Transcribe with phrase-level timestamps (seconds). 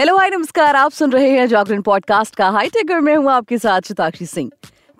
[0.00, 3.58] Hello hi नमस्कार। आप सुन रहे हैं जागरण पॉडकास्ट का हाई टेकर में हूँ आपके
[3.58, 4.50] साथ शताक्षी सिंह।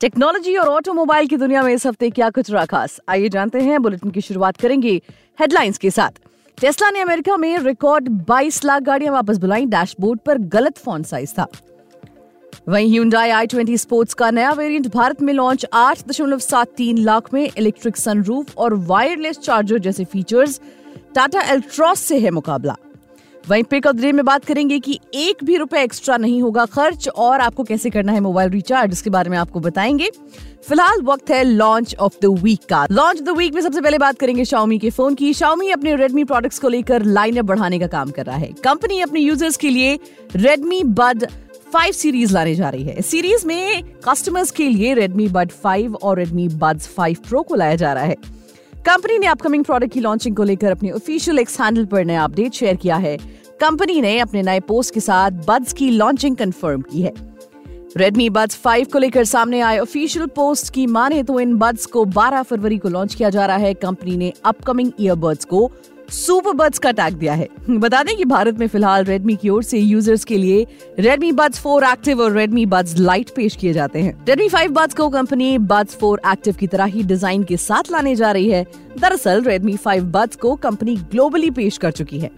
[0.00, 3.00] टेक्नोलॉजी और ऑटोमोबाइल की दुनिया में इस हफ़्ते क्या कुछ रहा खास?
[3.08, 5.02] आइए जानते हैं बुलेटिन की शुरुआत करेंगे
[5.40, 6.10] हेडलाइंस के साथ।
[6.60, 11.32] टेस्ला ने अमेरिका में रिकॉर्ड 22 लाख गाड़ियाँ वापस बुलाई डैशबोर्ड पर गलत फॉन्ट साइज़
[11.38, 11.46] था।
[12.68, 17.34] वहीं आई ट्वेंटी स्पोर्ट्स का नया वेरिएंट भारत में लॉन्च आठ दशमलव सात तीन लाख
[17.34, 20.60] में इलेक्ट्रिक सनरूफ और वायरलेस चार्जर जैसे फीचर्स
[21.14, 22.76] टाटा एल्ट्रॉस से है मुकाबला।
[23.48, 27.08] वहीं पिक ऑफ़ डे में बात करेंगे कि एक भी रुपए एक्स्ट्रा नहीं होगा खर्च,
[27.08, 30.10] और आपको कैसे करना है मोबाइल रिचार्ज, इसके बारे में आपको बताएँगे।
[30.68, 34.18] फ़िलहाल वक्त है लॉन्च ऑफ़ द वीक का। लॉन्च द वीक में सबसे पहले बात
[34.18, 38.10] करेंगे शाओमी के फ़ोन की। शाओमी अपने रेडमी प्रोडक्ट्स को लेकर लाइनअप बढ़ाने का काम
[38.10, 39.98] कर रहा है। कंपनी अपने यूज़र्स के लिए
[40.36, 41.26] रेडमी बड
[41.72, 46.18] फाइव सीरीज़ लाने जा रही है। सीरीज़ में कस्टमर्स के लिए रेडमी बड फाइव और
[46.18, 48.16] रेडमी बड्स फाइव प्रो को लाया जा रहा है।
[48.86, 52.52] कंपनी ने अपकमिंग प्रोडक्ट की लॉन्चिंग को लेकर अपने ऑफिशियल एक्स हैंडल पर नया अपडेट
[52.52, 53.16] शेयर किया है।
[53.60, 57.12] कंपनी ने अपने नए पोस्ट के साथ बड्स की लॉन्चिंग कंफर्म की है।
[57.96, 62.04] रेडमी बड्स 5 को लेकर सामने आए ऑफिशियल पोस्ट की माने तो इन बड्स को
[62.04, 65.70] 12 फरवरी को लॉन्च किया जा रहा है। कंपनी ने अपकमिंग ईयरबड्स को
[66.10, 69.62] सुपर बड्स का टैग दिया है। बता दें कि भारत में फ़िलहाल रेडमी की ओर
[69.62, 70.66] से यूज़र्स के लिए
[70.98, 74.94] रेडमी बड्स 4 एक्टिव और रेडमी बड्स लाइट पेश किए जाते हैं। रेडमी 5 बड्स
[74.94, 78.64] को कंपनी बड्स 4 एक्टिव की तरह ही डिज़ाइन के साथ लाने जा रही है।
[78.98, 82.30] दरअसल रेडमी 5 बड्स को कंपनी ग्लोबली पेश कर चुकी है।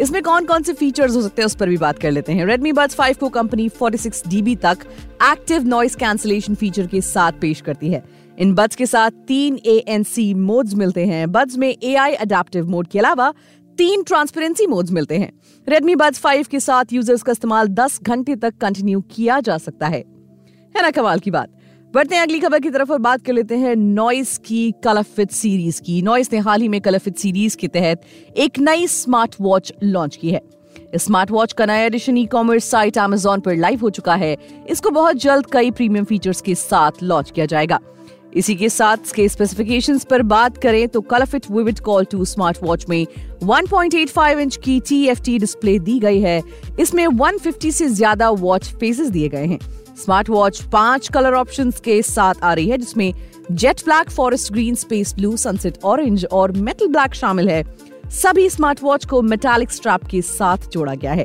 [0.00, 2.46] इसमें कौन कौन से फीचर्स हो सकते हैं उस पर भी बात कर लेते हैं।
[2.46, 4.86] Redmi Buds 5 को कंपनी 46 dB तक
[5.24, 8.02] एक्टिव नॉइस कैंसिलेशन फीचर के साथ पेश करती है।
[8.38, 12.14] इन बड्स के साथ तीन ए एन सी मोड्स मिलते हैं। बड्स में ए आई
[12.14, 13.34] अडेप्टिव मोड के अलावा
[13.78, 15.32] तीन ट्रांसपेरेंसी मोड्स मिलते हैं।
[15.68, 19.86] Redmi Buds 5 के साथ यूज़र्स का इस्तेमाल 10 घंटे तक कंटिन्यू किया जा सकता
[19.86, 20.04] है।
[20.76, 21.48] है ना, कमाल की बात।
[21.94, 25.82] बढ़ते हैं अगली खबर की तरफ़ और बात कर लेते हैं नॉइस की कलफित सीरीज़
[25.82, 28.02] की। नॉइस ने हाल ही में कलफित सीरीज़ के तहत
[28.36, 30.40] एक नई स्मार्ट वॉच लॉन्च की है।
[30.96, 34.36] स्मार्ट वॉच का नया edition e commerce site Amazon पर लाइव हो चुका है।
[34.68, 37.80] इसको बहुत जल्द कई प्रीमियम फीचर्स के साथ लॉन्च किया जाएगा।
[38.36, 42.84] इसी के साथ इसके स्पेसिफिकेशंस पर बात करें तो कलफिट vivid call two smart watch
[42.88, 43.06] में
[43.44, 46.42] 1.85 इंच की टीएफटी डिस्प्ले दी गई है।
[46.80, 49.58] इसमें 150 से ज़्यादा वॉच फेसेस दिए गए हैं।
[49.96, 53.12] स्मार्ट वॉच पाँच कलर ऑप्शंस के साथ आ रही है, जिसमें
[53.50, 57.62] jet black forest green space blue sunset orange और मेटल ब्लैक शामिल है।
[58.12, 61.24] सभी स्मार्ट वॉच को मेटालिक स्ट्रैप के साथ जोड़ा गया है।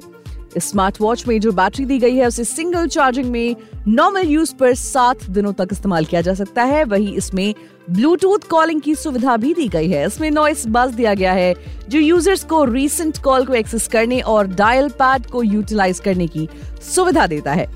[0.58, 3.56] इस स्मार्ट वॉच में जो बैटरी दी गई है, उसे सिंगल चार्जिंग में
[3.88, 7.54] नॉर्मल यूज़ पर सात दिनों तक इस्तेमाल किया जा सकता है। वही इसमें
[7.90, 11.54] ब्लूटूथ कॉलिंग की सुविधा भी दी गई है। इसमें नॉइस बस दिया गया है,
[11.90, 16.48] जो यूज़र्स को रीसेंट कॉल को एक्सेस करने और डायल पैड को यूटिलाइज करने की
[16.86, 17.68] सुविधा देता है।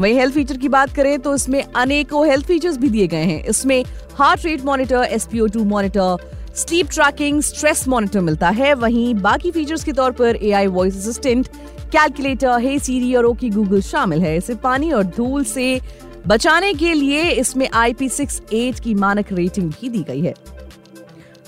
[0.00, 3.44] वहीं हेल्थ फीचर की बात करें तो इसमें अनेकों हेल्थ फीचर्स भी दिए गए हैं।
[3.44, 3.84] इसमें
[4.18, 9.84] heart rate monitor SpO two monitor sleep tracking stress monitor मिलता है। वहीं बाकी फीचर्स
[9.84, 11.48] के तौर पर AI voice assistant
[11.92, 15.80] calculator hey Siri और ओकी गूगल शामिल है। इसे पानी और धूल से
[16.26, 20.34] बचाने के लिए इसमें आई सिक्स एट की मानक रेटिंग भी दी गई है।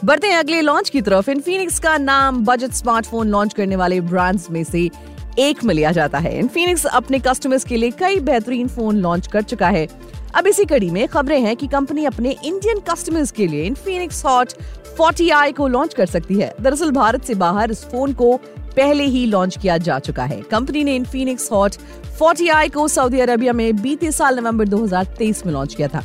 [0.04, 4.50] बढ़ते हैं अगले लॉन्च की तरफ़। इनफिनिक्स का नाम बजट स्मार्टफ़ोन लॉन्च करने वाले ब्रांड्स
[4.50, 4.90] में से
[5.38, 9.42] एक में लिया जाता है। इनफिनिक्स अपने कस्टमर्स के लिए कई बेहतरीन फ़ोन लॉन्च कर
[9.42, 9.86] चुका है।
[10.34, 14.52] अब इसी कड़ी में खबरें हैं कि कंपनी अपने इंडियन कस्टमर्स के लिए इनफिनिक्स हॉट
[15.00, 18.40] 40i को लॉन्च कर सकती है। दरअसल भारत से बाहर इस फ़ोन को
[18.76, 21.72] पहले ही लॉन्च किया जा चुका है। कंपनी ने इनफिनिक्स हॉट
[22.18, 26.04] 40i को सऊदी अरेबिया में बीते साल नवंबर 2023 में लॉन्च किया था।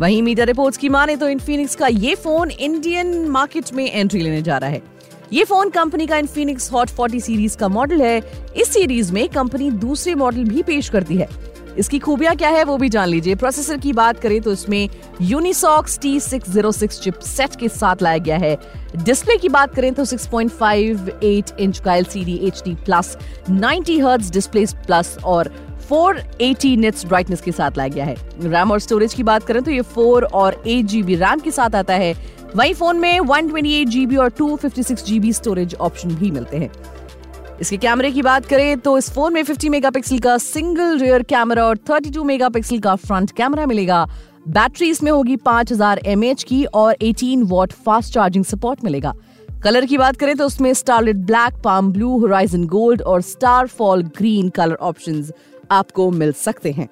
[0.00, 4.42] वहीं मीडिया रिपोर्ट्स की माने तो इनफिनिक्स का ये फ़ोन इंडियन मार्केट में एंट्री लेने
[4.42, 4.82] जा रहा है।
[5.32, 8.18] ये फ़ोन कंपनी का इनफिनिक्स हॉट 40 सीरीज़ का मॉडल है।
[8.56, 11.28] इस सीरीज़ में कंपनी दूसरे मॉडल भी पेश करती है।
[11.78, 14.88] इसकी खूबियाँ क्या है वो भी जान लीजिए। प्रोसेसर की बात करें तो इसमें
[15.22, 18.56] Unisoc T six zero six chipset के साथ लाया गया है।
[18.96, 23.16] डिस्प्ले की बात करें तो 6.58 इंच का L C D H D plus
[23.50, 25.52] ninety hertz display plus और
[25.90, 29.70] 480 निट्स ब्राइटनेस के साथ लाया गया है। रैम और स्टोरेज की बात करें तो
[29.70, 32.14] ये 4 और 8 जीबी रैम के साथ आता है।
[32.56, 36.70] वहीं फ़ोन में 128 जीबी और 256 जीबी स्टोरेज ऑप्शन भी मिलते हैं।
[37.62, 41.64] इसके कैमरे की बात करें तो इस फ़ोन में 50 मेगापिक्सल का सिंगल रियर कैमरा
[41.64, 44.04] और 32 मेगापिक्सल का फ्रंट कैमरा मिलेगा।
[44.48, 46.00] बैटरी इसमें होगी 5000 हज़ार
[46.48, 49.14] की और 18 वॉट फास्ट चार्जिंग सपोर्ट मिलेगा।
[49.64, 54.02] कलर की बात करें तो उसमें starlet black, palm blue, horizon gold और star fall
[54.18, 55.24] green colour option
[55.70, 56.88] आपको मिल सकते हैं।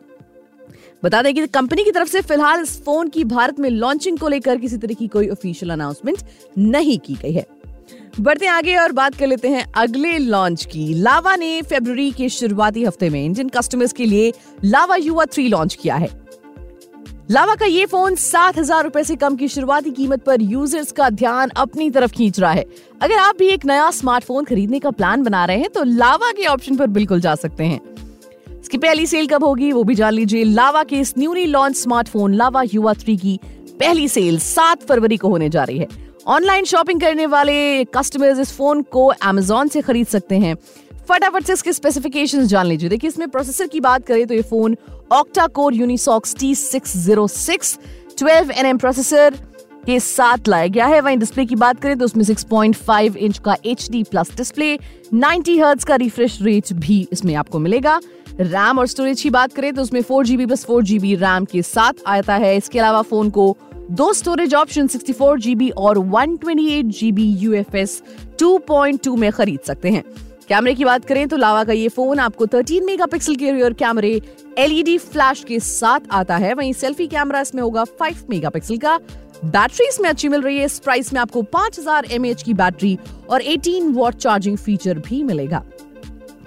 [1.04, 4.28] बता दें कि कंपनी की तरफ़ से फ़िलहाल इस फ़ोन की भारत में लॉन्चिंग को
[4.28, 6.18] लेकर किसी तरह की कोई ऑफिशियल अनाउंसमेंट
[6.58, 7.46] नहीं की गई है।
[8.12, 12.84] बढ़ते आगे और बात कर लेते हैं अगले लॉन्च की। लावा ने फरवरी के शुरुआती
[12.84, 14.32] हफ़्ते में इंडियन कस्टमर्स के लिए
[14.64, 16.08] लावा युवा थ्री लॉन्च किया है।
[17.30, 21.08] लावा का ये फ़ोन सात हज़ार रूपए से कम की शुरुआती कीमत पर यूज़र्स का
[21.10, 22.64] ध्यान अपनी तरफ़ खींच रहा है।
[23.02, 26.46] अगर आप भी एक नया स्मार्टफ़ोन खरीदने का प्लान बना रहे हैं तो लावा के
[26.46, 27.80] ऑप्शन पर बिल्कुल जा सकते हैं।
[28.60, 32.34] इसकी पहली सेल कब होगी, वो भी जान लीजिए। लावा के इस न्यूली लॉन्च स्मार्टफ़ोन
[32.34, 33.38] लावा युवा थ्री की
[33.80, 35.88] पहली सेल सात फरवरी को होने जा रही है।
[36.26, 40.54] ऑनलाइन शॉपिंग करने वाले कस्टमर्स इस फ़ोन को अमेजोन से खरीद सकते हैं।
[41.08, 44.76] फटाफट से इसके स्पेसिफिकेशंस जान लीजिए। देखिए, इसमें प्रोसेसर की बात करें तो ये phone
[45.12, 47.78] octa core Unisoc T six zero six
[48.18, 49.38] twelve N M processor
[49.86, 53.56] के साथ लाया गया है। वहीं डिस्प्ले की बात करें तो उसमें 6.5 इंच का
[53.66, 54.76] H D plus display
[55.14, 58.00] 90 hertz का रिफ्रेश रेट भी इसमें आपको मिलेगा।
[58.40, 61.62] रैम और स्टोरेज की बात करें तो उसमें four GB plus four GB RAM के
[61.62, 63.56] साथ आता है। इसके अलावा फ़ोन को
[63.90, 68.02] दो स्टोरेज ऑप्शन 64 जीबी और 128 जीबी यूएफएस
[68.38, 70.02] 2.2 में खरीद सकते हैं।
[70.48, 74.20] कैमरे की बात करें तो लावा का ये फ़ोन आपको 13 मेगापिक्सल के रियर कैमरे
[74.58, 78.96] एलईडी फ्लैश के साथ आता है। वहीं सेल्फी कैमरा इसमें होगा 5 मेगापिक्सल का।
[79.44, 82.96] बैटरी इसमें अच्छी मिल रही है। इस प्राइस में आपको 5000 हज़ार की बैटरी
[83.30, 85.62] और 18 वॉट चार्जिंग फीचर भी मिलेगा।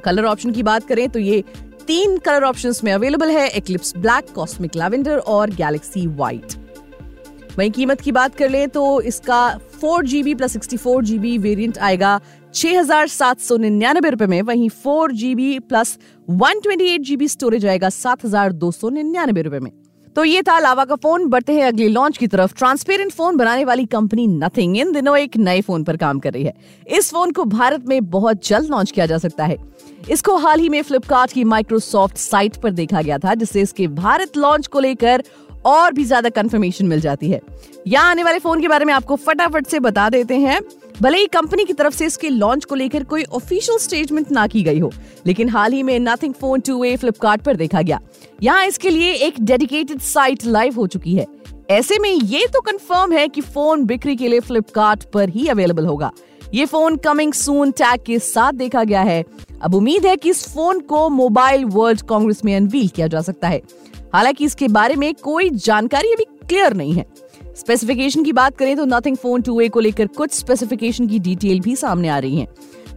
[0.05, 1.43] कलर ऑप्शन की बात करें तो ये
[1.87, 6.61] तीन कलर ऑप्शंस में अवेलेबल है। एक्लिप्स ब्लैक कॉस्मिक लैवेंडर और गैलेक्सी व्हाइट
[7.57, 9.41] वहीं कीमत की बात कर ले तो इसका
[9.81, 12.19] four GB plus sixty four GB variant आएगा
[12.53, 15.97] छह हज़ार सात सौ निन्यानबे रुपए में। वहीं four GB plus
[16.27, 19.71] one twenty eight GB storage आएगा सात हज़ार दो सौ निन्यानबे रुपए में।
[20.15, 23.63] तो ये था लावा का फ़ोन। बढ़ते हैं अगले लॉन्च की तरफ़। ट्रांसपेरेंट फ़ोन बनाने
[23.65, 26.53] वाली कंपनी नथिंग इन दिनों एक नए फ़ोन पर काम कर रही है।
[26.87, 29.57] इस फ़ोन को भारत में बहुत जल्द लॉन्च किया जा सकता है।
[30.11, 34.37] इसको हाल ही में फ्लिपकार्ट की माइक्रोसॉफ्ट साइट पर देखा गया था, जिससे इसके भारत
[34.37, 35.23] लॉन्च को लेकर
[35.65, 37.41] और भी ज़्यादा कंफर्मेशन मिल जाती है।
[37.87, 40.59] यहाँ आने वाले फ़ोन के बारे में आपको फटाफट से बता देते हैं।
[41.01, 44.63] भले ही कंपनी की तरफ़ से इसके लॉन्च को लेकर कोई ऑफिशियल स्टेटमेंट ना की
[44.63, 44.91] गई हो,
[45.27, 47.99] लेकिन हाल ही में nothing phone two A Flipkart पर देखा गया।
[48.43, 51.25] यहाँ इसके लिए एक डेडिकेटेड साइट लाइव हो चुकी है।
[51.71, 55.85] ऐसे में ये तो कंफर्म है कि फ़ोन बिक्री के लिए फ्लिपकार्ट पर ही अवेलेबल
[55.85, 56.11] होगा।
[56.53, 59.23] ये फ़ोन कमिंग सून टैग के साथ देखा गया है।
[59.61, 63.47] अब उम्मीद है कि इस फ़ोन को मोबाइल वर्ल्ड कांग्रेस में अनवील किया जा सकता
[63.47, 63.61] है।
[64.13, 67.05] हालाँकि इसके बारे में कोई जानकारी अभी क्लियर नहीं है।
[67.57, 71.59] स्पेसिफिकेशन की बात करें तो नथिंग फ़ोन टू ए को लेकर कुछ स्पेसिफिकेशन की डिटेल
[71.59, 72.47] भी सामने आ रही है।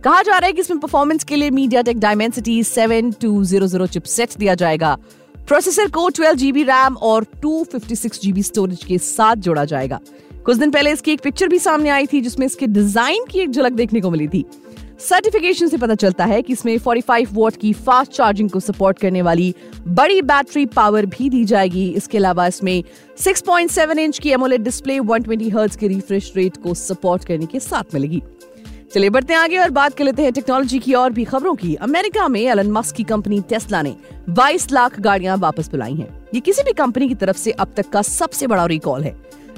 [0.05, 1.51] कहा जा रहा है कि इसमें परफॉर्मेंस के लिए
[1.83, 4.97] MediaTek Dimensity seven two zero zero chipset दिया जाएगा।
[5.39, 10.01] प्रोसेसर को ट्वेल्व जीबी रैम और two fifty six GB storage के साथ जोड़ा जाएगा।
[10.45, 13.51] कुछ दिन पहले इसकी एक पिक्चर भी सामने आई थी, जिसमें इसके डिज़ाइन की एक
[13.51, 14.45] झलक देखने को मिली थी।
[15.01, 19.23] सर्टिफिकेशन से पता चलता है कि इसमें 45 वोट की फास्ट चार्जिंग को सपोर्ट करने
[19.23, 19.55] वाली
[19.89, 22.83] बड़ी बैटरी पावर भी दी जाएगी। इसके अलावा इसमें
[23.19, 27.95] 6.7 इंच की एमोलेड डिस्प्ले 120 हर्ट्ज के रिफ्रेश रेट को सपोर्ट करने के साथ
[27.95, 28.23] मिलेगी।
[28.95, 31.75] चलिए बढ़ते हैं आगे और बात कर लेते हैं टेक्नोलॉजी की और भी खबरों की।
[31.75, 33.97] अमेरिका में एलन मस्क की कंपनी टेस्ला ने
[34.29, 37.89] 22 लाख गाड़ियाँ वापस बुलाई हैं। ये किसी भी कंपनी की तरफ़ से अब तक
[37.89, 39.15] का सबसे बड़ा रिकॉल है।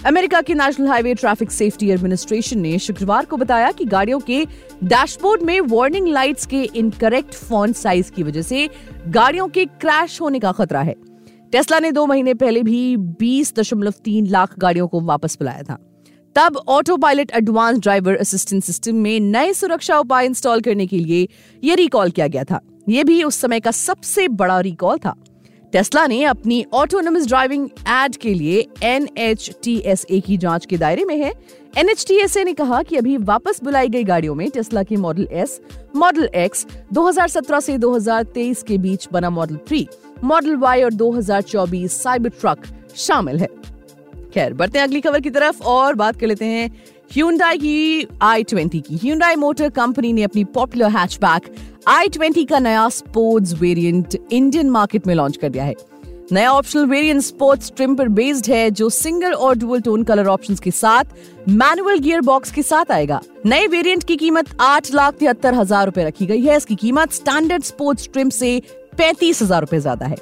[0.06, 4.44] अमेरिका के national highway traffic safety administration ने शुक्रवार को बताया कि गाड़ियों के
[4.84, 8.68] डैशबोर्ड में वार्निंग लाइट्स के इनकरेक्ट फॉन्ट साइज़ की वजह से
[9.08, 10.94] गाड़ियों के क्रैश होने का खतरा है।
[11.52, 15.78] टेस्ला ने दो महीने पहले भी बीस दशमलव तीन लाख गाड़ियों को वापस बुलाया था।
[16.36, 16.56] तब
[16.96, 21.28] autopilot advance driver assistant system में नए सुरक्षा उपाय इंस्टॉल करने के लिए
[21.64, 25.14] यह रिकॉल किया गया था। यह भी उस समय का सबसे बड़ा रिकॉल था।
[25.72, 31.32] टेस्ला ने अपनी ऑटोनोमस ड्राइविंग एड के लिए एनएचटीएसए की जाँच के दायरे में है।
[31.78, 31.86] एन
[32.44, 35.60] ने कहा कि अभी वापस बुलाई गई गाड़ियों में टेस्ला की मॉडल एस
[35.96, 39.86] मॉडल एक्स 2017 से 2023 के बीच बना मॉडल थ्री
[40.24, 43.48] मॉडल वाई और 2024 साइबर ट्रक शामिल है।
[44.34, 46.82] खैर, बढ़ते हैं अगली खबर की तरफ़ और बात कर लेते हैं
[47.12, 51.54] ह्यूंडाई की आई ट्वेंटी की। ह्यूंडाई मोटर कंपनी ने अपनी पॉपुलर हैचबैक
[51.88, 55.74] आई ट्वेंटी का नया स्पोर्ट्स वेरिएंट इंडियन मार्केट में लॉन्च कर दिया है।
[56.32, 60.60] नया ऑप्शनल वेरिएंट स्पोर्ट्स ट्रिम पर बेस्ड है, जो सिंगल और डुअल टोन कलर ऑप्शंस
[60.60, 65.54] के साथ मैनुअल गियर बॉक्स के साथ आएगा। नए वेरिएंट की कीमत आठ लाख तिहत्तर
[65.54, 68.60] हज़ार रूपए रखी गई है। इसकी कीमत स्टैंडर्ड स्पोर्ट्स ट्रिम से
[68.98, 70.16] पैंतीस हज़ार रूपए ज़्यादा है।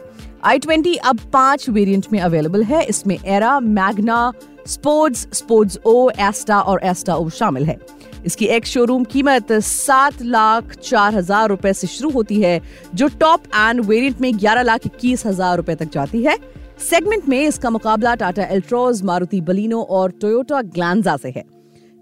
[0.45, 4.33] आई ट्वेंटी अब पाँच वेरिएंट में अवेलेबल है। इसमें Era Magna
[4.67, 7.79] sports sports O, Asta और एस्टा ओ शामिल है।
[8.27, 12.61] इसकी एक शोरूम कीमत सात लाख चार हज़ार रुपए से शुरू होती है,
[12.95, 16.37] जो टॉप एंड वेरिएंट में ग्यारह लाख इक्कीस हज़ार रुपए तक जाती है।
[16.81, 21.45] सेगमेंट में इसका मुकाबला टाटा एल्ट्रोज मारुति बलिनो और टोयोटा ग्लैंजा से है।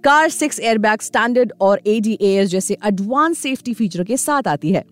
[0.04, 4.84] कार सिक्स एयरबैग स्टैंडर्ड और एडीएएस जैसे एडवांस सेफ्टी फीचर के साथ आती है।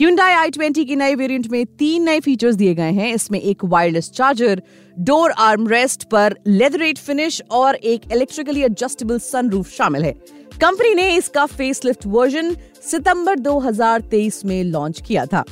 [0.00, 4.10] Hyundai i20 की नए वेरिएंट में तीन नए फीचर्स दिए गए हैं। इसमें एक wireless
[4.10, 4.62] charger
[4.98, 10.12] door arm rest पर लेदरेट फिनिश और एक इलेक्ट्रिकली एडजस्टेबल सनरूफ शामिल है।
[10.60, 12.54] कंपनी ने इसका फेसलिफ्ट वर्जन
[12.90, 15.44] सितंबर 2023 में लॉन्च किया था।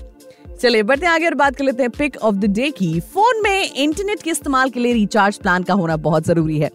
[0.60, 3.72] चलिए, बढ़ते आगे और बात कर लेते हैं पिक ऑफ़ द डे की। फ़ोन में
[3.74, 6.70] इंटरनेट के इस्तेमाल के लिए रिचार्ज प्लान का होना बहुत ज़रूरी है।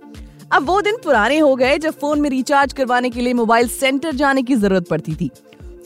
[0.51, 4.15] अब वो दिन पुराने हो गए जब फ़ोन में रिचार्ज करवाने के लिए मोबाइल सेंटर
[4.15, 5.29] जाने की ज़रूरत पड़ती थी।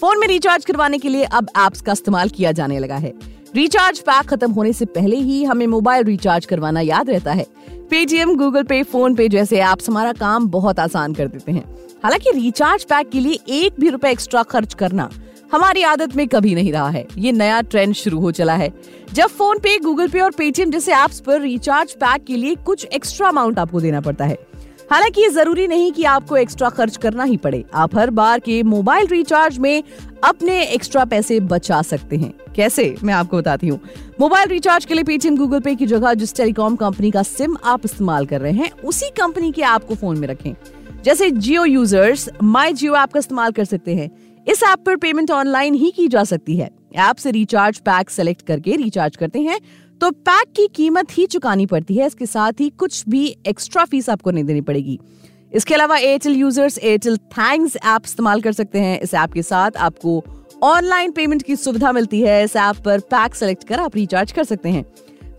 [0.02, 3.14] फ़ोन में रिचार्ज करवाने के लिए अब एप्स का इस्तेमाल किया जाने लगा है।
[3.56, 7.46] रिचार्ज पैक खत्म होने से पहले ही हमें मोबाइल रिचार्ज करवाना याद रहता है।
[7.90, 11.64] पेटीएम गूगल पे फ़ोन पे जैसे एप्स हमारा काम बहुत आसान कर देते हैं।
[12.04, 15.10] हालाँकि रिचार्ज पैक के लिए एक भी रुपए एक्स्ट्रा खर्च करना
[15.52, 18.74] हमारी आदत में कभी नहीं रहा है। ये नया ट्रेंड शुरू हो चला है।
[19.14, 22.86] जब फ़ोन पे गूगल पे और पेटीएम जैसे एप्स पर रिचार्ज पैक के लिए कुछ
[22.86, 24.38] एक्स्ट्रा अमाउंट आपको देना पड़ता है।
[24.92, 28.64] हालाँकि ये ज़रूरी नहीं कि आपको एक्स्ट्रा खर्च करना ही पड़े। आप हर बार के
[28.64, 29.84] मोबाइल रिचार्ज में
[30.24, 32.96] अपने एक्स्ट्रा पैसे बचा सकते हैं। कैसे?
[33.04, 33.80] मैं आपको बताती हूँ।
[34.20, 37.82] मोबाइल रिचार्ज के लिए पेटीएम गूगल पे की जगह जिस टेलीकॉम कंपनी का सिम आप
[37.86, 40.54] इस्तेमाल कर रहे हैं, उसी कंपनी के ऐप को फ़ोन में रखें।
[41.04, 44.10] जैसे जियो यूज़र्स माई जियो ऐप का इस्तेमाल कर सकते हैं।
[44.48, 48.42] इस ऐप पर पेमेंट ऑनलाइन ही की जा सकती है। ऐप से रिचार्ज पैक सेलेक्ट
[48.42, 49.60] करके रिचार्ज करते हैं।
[50.02, 54.10] तो पैक की कीमत ही चुकानी पड़ती है। इसके साथ ही कुछ भी एक्स्ट्रा फ़ीस
[54.10, 55.00] आपको नहीं देनी पड़ेगी।
[55.54, 59.78] इसके अलावा Airtel users Airtel thanks app इस्तेमाल कर सकते हैं। इस ऐप के साथ
[59.78, 60.24] आपको
[60.64, 64.44] ऑनलाइन पेमेंट की सुविधा मिलती है। इस ऐप पर पैक सेलेक्ट कर आप रिचार्ज कर
[64.44, 64.86] सकते हैं।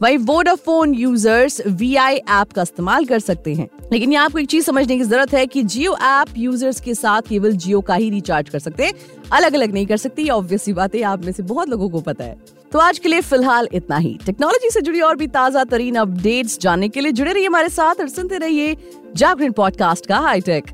[0.02, 4.48] वही Vodafone users V I app का इस्तेमाल कर सकते हैं। लेकिन यहाँ आपको एक
[4.48, 8.10] चीज़ समझने की ज़रूरत है कि जियो ऐप यूज़र्स के साथ केवल जियो का ही
[8.10, 8.92] रिचार्ज कर सकते हैं।
[9.32, 12.24] अलग अलग नहीं कर सकती ऑब्वियसली बात है आप में से बहुत लोगों को पता
[12.24, 12.36] है।
[12.76, 16.58] तो आज के लिए फ़िलहाल इतना ही। टेक्नोलॉजी से जुड़ी और भी ताज़ा तरीन अपडेट्स
[16.60, 18.76] जानने के लिए जुड़े रहिए हमारे साथ और सुनते रहिए
[19.16, 20.66] जागरण पॉडकास्ट का हाईटेक